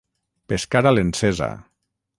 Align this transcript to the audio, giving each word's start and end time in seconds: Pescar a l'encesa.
Pescar 0.53 0.81
a 0.91 0.95
l'encesa. 0.97 1.53